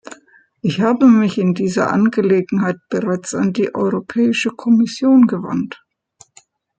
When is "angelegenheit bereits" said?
1.93-3.35